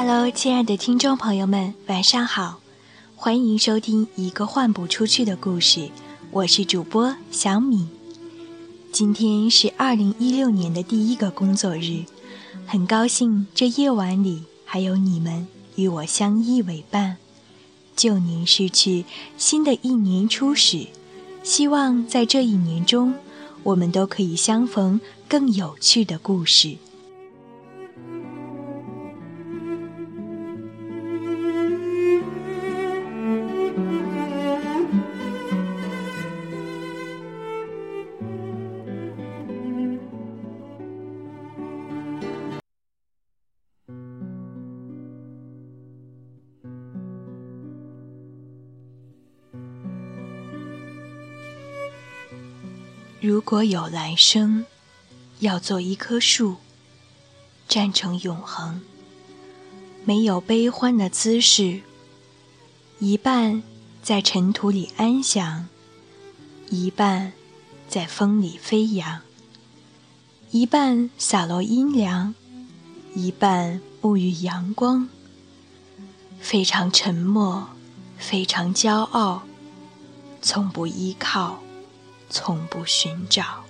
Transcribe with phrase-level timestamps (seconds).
[0.00, 2.60] Hello，亲爱的听众朋友们，晚上好，
[3.16, 5.90] 欢迎收听一个换不出去的故事，
[6.30, 7.88] 我是主播小米。
[8.92, 12.04] 今天是二零一六年的第一个工作日，
[12.64, 17.16] 很高兴这夜晚里还有你们与我相依为伴。
[17.96, 19.04] 旧年逝去，
[19.36, 20.86] 新的一年初始，
[21.42, 23.14] 希望在这一年中，
[23.64, 26.76] 我们都可以相逢更有趣的故事。
[53.20, 54.64] 如果有来生，
[55.40, 56.54] 要做一棵树，
[57.66, 58.80] 站成永恒。
[60.04, 61.80] 没有悲欢的姿势，
[63.00, 63.60] 一半
[64.04, 65.66] 在尘土里安详，
[66.70, 67.32] 一半
[67.88, 69.20] 在风里飞扬，
[70.52, 72.36] 一半洒落阴凉，
[73.16, 75.08] 一半沐浴阳光。
[76.38, 77.68] 非常沉默，
[78.16, 79.42] 非常骄傲，
[80.40, 81.58] 从不依靠。
[82.28, 83.64] 从不寻找。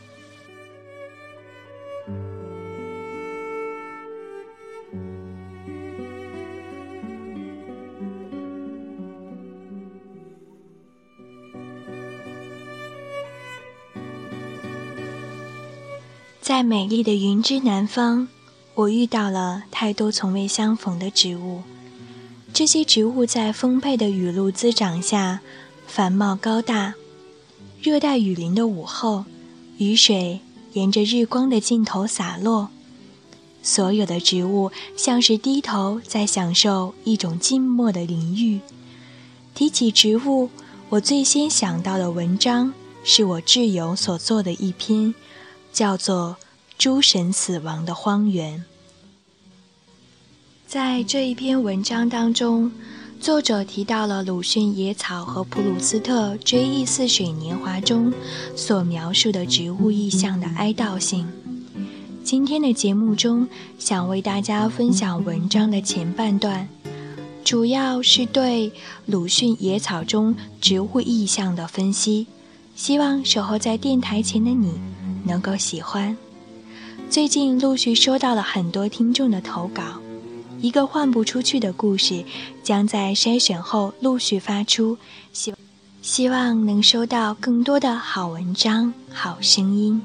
[16.41, 18.27] 在美丽的云之南方，
[18.75, 21.63] 我遇到了太多从未相逢的植物。
[22.55, 25.41] 这些植物在丰沛的雨露滋长下，
[25.87, 26.95] 繁茂高大。
[27.81, 29.25] 热带雨林的午后，
[29.79, 30.41] 雨水
[30.73, 32.71] 沿着日光的尽头洒落，
[33.63, 38.61] 所有的植物像是低头在享受一种静默的淋浴。
[39.55, 40.51] 提起植物，
[40.89, 45.15] 我最先想到的文章是我挚友所做的一篇，
[45.73, 46.37] 叫做
[46.77, 48.59] 《诸神死亡的荒原》。
[50.67, 52.73] 在这一篇文章当中。
[53.21, 58.13] 作者提到了鲁迅野草和普鲁斯特《追忆似水年华》中
[58.55, 61.27] 所描述的植物意象的哀悼性。
[62.23, 63.49] 今天的节目中，
[63.79, 66.69] 想为大家分享文章的前半段，
[67.43, 68.71] 主要是对
[69.07, 72.27] 鲁迅野草中植物意象的分析。
[72.77, 74.75] 希望守候在电台前的你
[75.25, 76.17] 能够喜欢。
[77.11, 79.83] 最近陆续收到了很多听众的投稿。
[80.61, 82.25] 一个换不出去的故事，
[82.63, 84.99] 将在筛选后陆续发出，
[85.33, 85.55] 希
[86.03, 90.01] 希望能收到更多的好文章、好声音。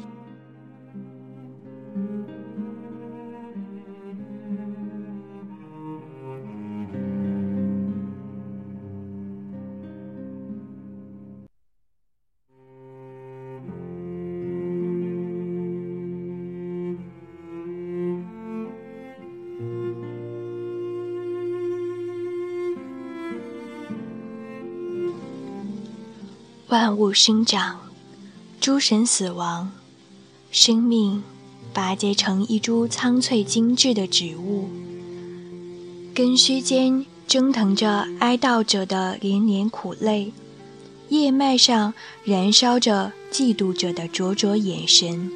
[26.74, 27.82] 万物生长，
[28.60, 29.72] 诸神死亡，
[30.50, 31.22] 生命
[31.72, 34.68] 拔节成一株苍翠精致的植物，
[36.16, 40.34] 根须间蒸腾着哀悼者的连连苦泪，
[41.10, 45.32] 叶脉上燃烧着嫉妒者的灼灼眼神，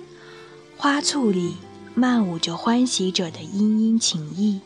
[0.76, 1.54] 花簇里
[1.94, 4.60] 漫舞着欢喜者的殷殷情意，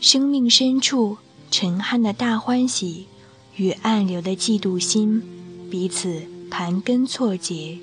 [0.00, 3.06] 生命深处沉酣的大欢喜
[3.54, 5.22] 与暗流的嫉妒心。
[5.70, 7.78] 彼此盘根错节，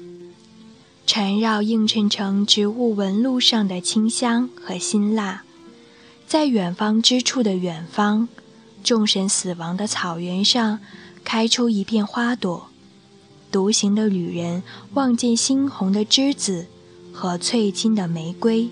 [1.05, 5.43] 缠绕映衬成植物纹路上的清香和辛辣。
[6.27, 8.27] 在远方之处的远方，
[8.83, 10.79] 众神死亡的草原上，
[11.23, 12.67] 开出一片花朵。
[13.49, 14.61] 独行的旅人
[14.93, 16.67] 望见猩红的栀子
[17.13, 18.69] 和翠金的玫瑰，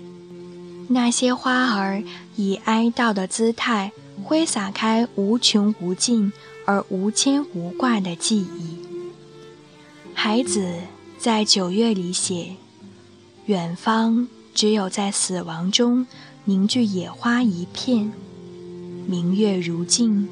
[0.88, 2.02] 那些花儿
[2.36, 3.92] 以哀悼的姿态
[4.22, 6.30] 挥洒开无穷无尽
[6.66, 8.75] 而无牵无挂的记忆。
[10.28, 10.74] 孩子
[11.20, 12.56] 在九月里写
[13.46, 16.04] ：“远方只有在死亡中
[16.46, 18.12] 凝聚野花一片，
[19.06, 20.28] 明月如镜，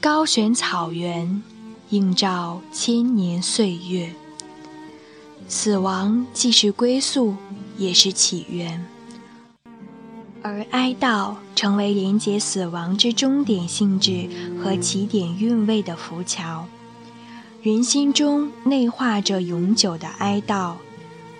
[0.00, 1.42] 高悬草原，
[1.88, 4.12] 映照千年岁月。
[5.48, 7.34] 死亡既是归宿，
[7.76, 8.86] 也是起源，
[10.40, 14.28] 而哀悼成为连接死亡之终点性质
[14.62, 16.64] 和起点韵味的浮桥。”
[17.62, 20.76] 人心中内化着永久的哀悼，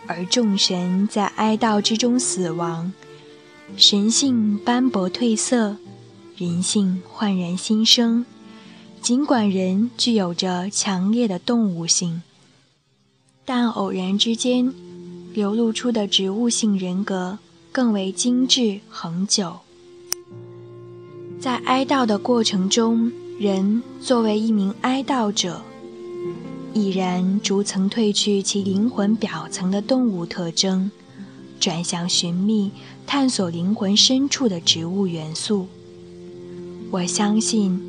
[0.06, 2.92] 而众神在哀悼之中死亡，
[3.78, 5.78] 神性斑驳褪色，
[6.36, 8.26] 人性焕然新生。
[9.00, 12.20] 尽管人具有着强烈的动物性，
[13.46, 14.74] 但偶然之间
[15.32, 17.38] 流露出的植物性人格
[17.72, 19.60] 更为精致恒久。
[21.40, 25.62] 在哀悼的过程中，人作为一名哀悼者，
[26.72, 30.90] 已然逐层褪去其灵魂表层的动物特征，
[31.58, 32.70] 转向寻觅、
[33.06, 35.66] 探索灵魂深处的植物元素。
[36.90, 37.80] 我相信。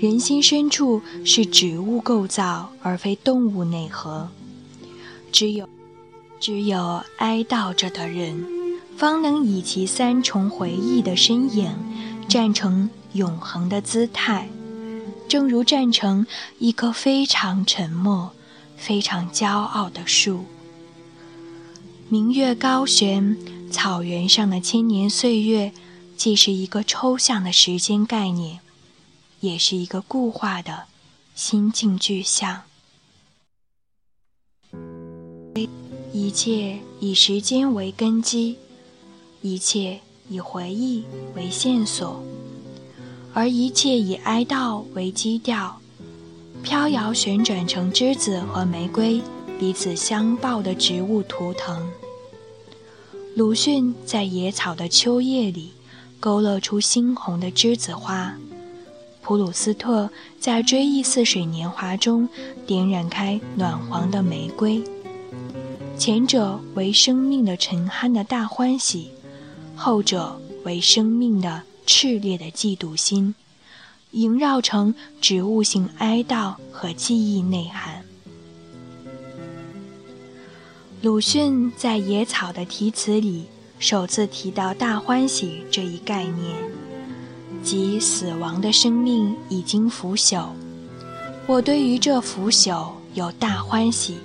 [0.00, 4.28] 人心深处是植物构造，而非动物内核。
[5.30, 5.68] 只有，
[6.40, 8.44] 只有哀悼着的人，
[8.96, 11.70] 方能以其三重回忆的身影，
[12.28, 14.48] 站成永恒的姿态，
[15.28, 16.26] 正如站成
[16.58, 18.32] 一棵非常沉默、
[18.76, 20.44] 非常骄傲的树。
[22.08, 23.36] 明月高悬，
[23.70, 25.72] 草原上的千年岁月，
[26.16, 28.60] 既是一个抽象的时间概念。
[29.40, 30.84] 也是一个固化的
[31.34, 32.62] 心境具象。
[36.12, 38.56] 一切以时间为根基，
[39.40, 39.98] 一切
[40.28, 41.04] 以回忆
[41.34, 42.22] 为线索，
[43.34, 45.80] 而一切以哀悼为基调，
[46.62, 49.22] 飘摇旋转成栀子和玫瑰
[49.58, 51.88] 彼此相抱的植物图腾。
[53.34, 55.72] 鲁迅在野草的秋叶里
[56.20, 58.36] 勾勒出猩红的栀子花。
[59.22, 62.28] 普鲁斯特在《追忆似水年华》中
[62.66, 64.84] 点燃开暖黄的玫瑰，
[65.96, 69.12] 前者为生命的沉酣的大欢喜，
[69.74, 73.34] 后者为生命的炽烈的嫉妒心，
[74.12, 78.04] 萦绕成植物性哀悼和记忆内涵。
[81.00, 83.46] 鲁迅在《野草》的题词里
[83.78, 86.56] 首次提到“大欢喜”这一概念。
[87.62, 90.48] 即死亡的生命已经腐朽，
[91.46, 94.16] 我对于这腐朽有大欢喜，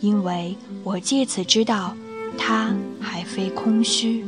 [0.00, 0.54] 因为
[0.84, 1.96] 我借此知道，
[2.36, 4.22] 它还非空虚。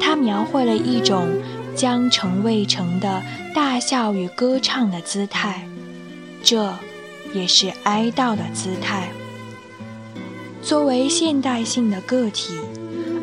[0.00, 1.28] 他描绘了一种
[1.74, 3.22] 将成未成的
[3.54, 5.66] 大笑与歌唱的姿态，
[6.42, 6.74] 这
[7.32, 9.08] 也是哀悼的姿态。
[10.62, 12.58] 作为现代性的个体，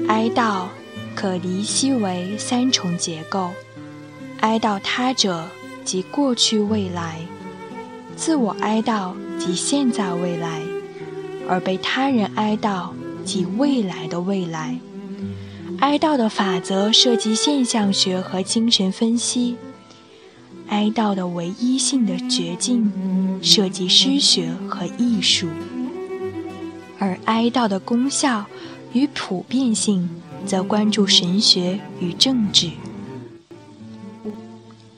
[0.07, 0.68] 哀悼。
[1.18, 3.51] 可离析为三重结构：
[4.42, 5.48] 哀悼他者
[5.86, 7.21] 即过去未来，
[8.18, 10.60] 自我哀悼即现在未来，
[11.48, 12.89] 而被他人哀悼
[13.24, 14.78] 即未来的未来。
[15.80, 19.56] 哀悼的法则涉及现象学和精神分析，
[20.68, 22.92] 哀悼的唯一性的绝境
[23.42, 25.48] 涉及诗学和艺术，
[26.98, 28.45] 而哀悼的功效
[28.94, 30.10] 与普遍性。
[30.45, 32.69] 则关注神学与政治，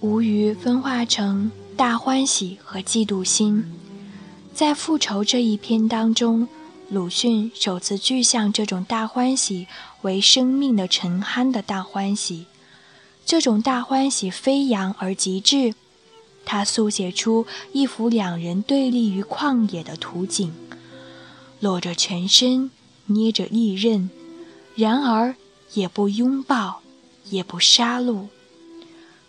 [0.02, 3.64] 无余分化成大欢喜和嫉妒心。
[4.54, 6.50] 在复仇这一篇当中，
[6.90, 9.68] 鲁迅首次具象这种大欢喜
[10.04, 12.46] 为生命的沉酣的大欢喜。
[13.26, 15.74] 这种大欢喜飞扬而极致，
[16.46, 20.54] 他速写出一幅两人对立于旷野的图景，
[21.60, 22.72] 裸着全身，
[23.08, 24.10] 捏着利刃。
[24.76, 25.36] 然而，
[25.74, 26.82] 也不拥抱，
[27.30, 28.28] 也不杀戮，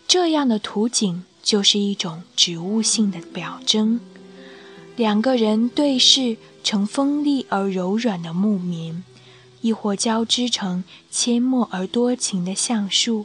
[0.06, 3.98] 这样的图景就是一种植物性的表征。
[4.98, 9.04] 两个人对视成锋利而柔软的木棉，
[9.60, 13.24] 亦或交织成阡陌而多情的橡树，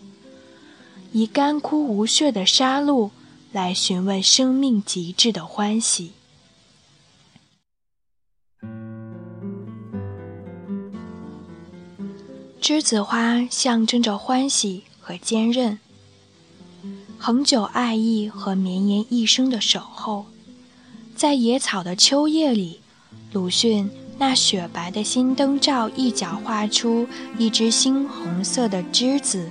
[1.14, 3.10] 以干枯无血的杀戮
[3.52, 6.12] 来询问生命极致的欢喜。
[12.62, 15.80] 栀子花象征着欢喜和坚韧，
[17.18, 20.28] 恒久爱意和绵延一生的守候。
[21.16, 22.80] 在野草的秋叶里，
[23.32, 29.50] 鲁迅那雪白的新灯罩一角画出一只猩红色的栀子。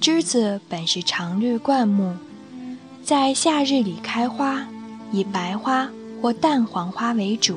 [0.00, 2.14] 栀子本是常绿灌木，
[3.02, 4.68] 在夏日里开花，
[5.10, 5.90] 以白花
[6.22, 7.56] 或淡黄花为主。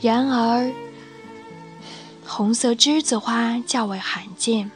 [0.00, 0.72] 然而。
[2.30, 4.70] 红色栀子花较为罕见。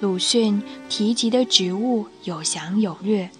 [0.00, 3.30] 鲁迅提及的植物有详有略，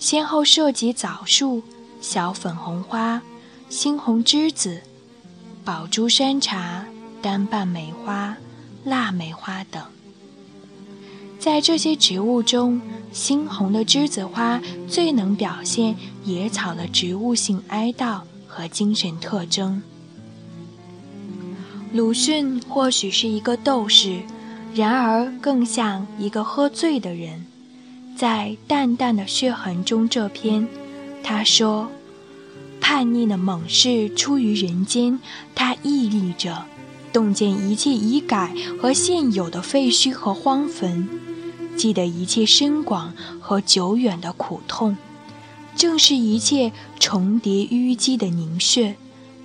[0.00, 1.62] 先后涉及枣树、
[2.00, 3.20] 小粉红花、
[3.70, 4.80] 猩红栀子、
[5.64, 6.86] 宝珠山茶、
[7.20, 8.36] 单瓣梅花、
[8.84, 9.82] 腊梅花等。
[11.38, 12.80] 在这些植物中，
[13.12, 19.82] 猩红的栀子花最能表现野草的植物性哀悼和精神特征。
[21.92, 24.20] 鲁迅或许是一个斗士，
[24.74, 27.46] 然而更像一个喝醉的人。
[28.16, 30.66] 在《淡淡的血痕》中这篇，
[31.28, 31.90] 他说
[32.80, 35.18] ：“叛逆的猛士出于人间，
[35.56, 36.66] 他屹立着，
[37.12, 41.08] 洞见一切已改和现有的废墟和荒坟，
[41.76, 44.96] 记得一切深广和久远的苦痛，
[45.74, 48.94] 正是一切重叠淤积的凝血，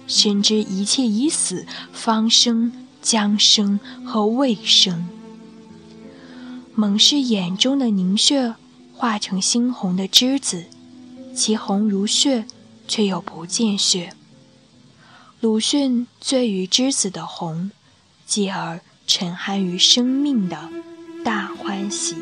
[0.06, 2.72] 深知一切已死方生、
[3.02, 5.10] 将生和未生。
[6.76, 8.54] 猛士眼中的凝血。”
[8.94, 10.66] 化成猩红的栀子，
[11.34, 12.46] 其红如血，
[12.88, 14.14] 却又不见血。
[15.40, 17.72] 鲁迅醉于栀子的红，
[18.26, 20.70] 继而沉酣于生命的
[21.24, 22.16] 大欢喜。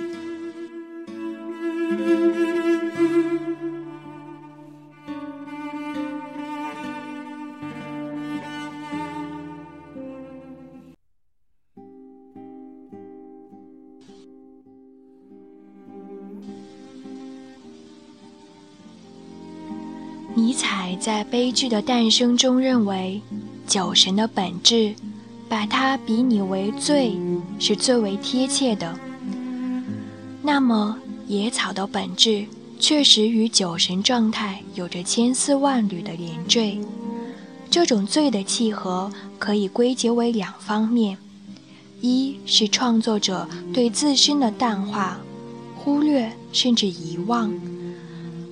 [21.00, 23.22] 在悲剧的诞生中认为，
[23.66, 24.94] 酒神的本质，
[25.48, 27.18] 把它比拟为醉，
[27.58, 28.94] 是最为贴切的。
[30.42, 32.46] 那么，野草的本质
[32.80, 36.78] 确实与酒神状态有着千丝万缕的连缀。
[37.70, 41.18] 这种醉的契合可以归结为两方面：
[42.02, 45.18] 一是创作者对自身的淡化、
[45.78, 47.50] 忽略甚至遗忘。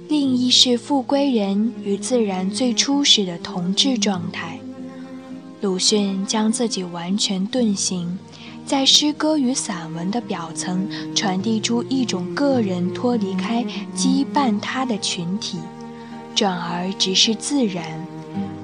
[0.09, 4.57] 另一是复归人与自然最初时的同质状态。
[5.59, 8.17] 鲁迅将自己完全遁形，
[8.65, 15.57] 在诗歌与散文的表层传递出一种个人脱离开羁绊他的群体，
[16.33, 17.83] 转而直视自然，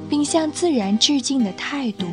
[0.09, 2.05] 并向自然致敬的态度，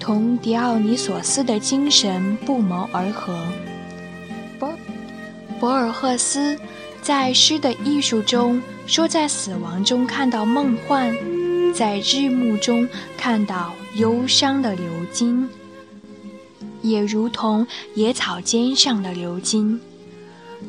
[0.00, 3.38] 同狄奥尼索斯的精神不谋而合。
[5.60, 6.58] 博尔赫斯。
[7.00, 11.14] 在诗的艺术中，说在死亡中看到梦幻，
[11.74, 12.86] 在日暮中
[13.16, 15.48] 看到忧伤的流金，
[16.82, 19.80] 也如同野草尖上的流金。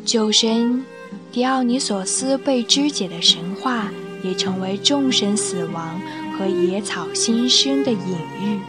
[0.05, 0.85] 酒神
[1.31, 3.91] 狄奥尼索斯被肢解的神话，
[4.23, 5.99] 也成为众神死亡
[6.37, 7.97] 和野草新生的隐
[8.41, 8.59] 喻。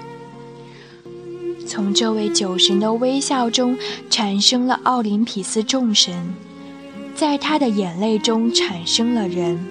[1.66, 6.34] 从这位酒神的微笑中，产生了奥林匹斯众神。
[7.20, 9.62] 在他的眼泪中产生了人，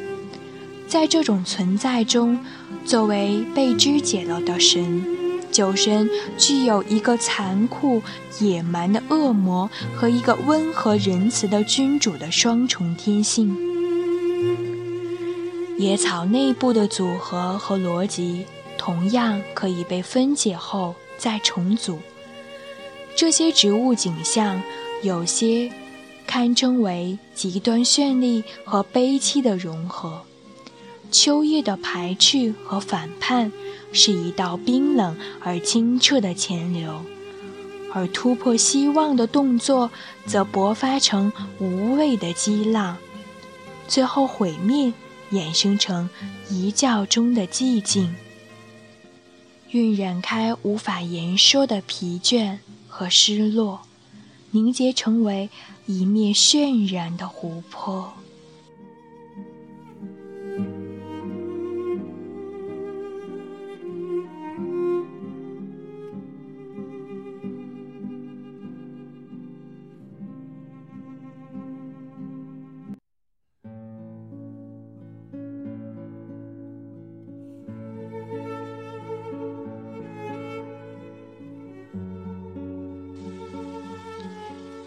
[0.88, 2.40] 在这种存在中，
[2.86, 5.04] 作为被肢解了的神，
[5.52, 8.04] 酒神具有一个残酷
[8.40, 13.58] 野蛮的恶魔和一个温和仁慈的君主的双重天性。
[15.80, 18.46] 野草内部的组合和逻辑
[18.78, 21.98] 同样可以被分解后再重组。
[23.16, 24.62] 这些植物景象
[25.02, 25.72] 有些。
[26.30, 30.22] 堪称为极端绚丽和悲凄的融合。
[31.10, 33.52] 秋叶的排斥和反叛
[33.92, 37.04] 是一道冰冷而清澈的潜流，
[37.92, 39.90] 而突破希望的动作
[40.28, 42.96] 则勃发成无畏的激浪，
[43.88, 44.94] 最后毁灭
[45.32, 46.08] 衍生成
[46.48, 48.14] 一觉中的寂静，
[49.72, 53.82] 晕染开无法言说的疲倦和失落，
[54.52, 55.50] 凝结成为。
[55.92, 58.14] 一面渲染的湖泊。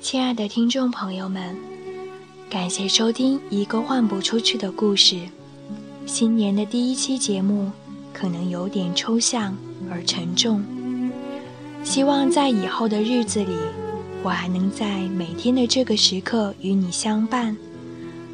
[0.02, 1.56] 亲爱的听众朋友们，
[2.50, 5.16] 感谢收听一个换不出去的故事。
[6.06, 7.70] 新年的第一期节目
[8.12, 9.56] 可能有点抽象
[9.88, 10.60] 而沉重，
[11.84, 13.56] 希望在以后的日子里，
[14.24, 17.56] 我还能在每天的这个时刻与你相伴。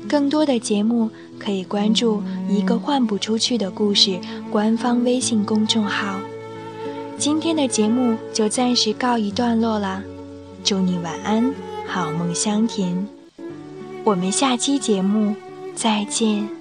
[0.08, 4.18] 更多的节目可以关注“一个换不出去的故事”
[4.50, 6.18] 官方微信公众号。
[7.18, 10.02] 今天的节目就暂时告一段落了，
[10.68, 11.54] 祝你晚安。
[11.86, 13.08] 好梦香甜，
[14.04, 15.34] 我们下期节目
[15.74, 16.57] 再见。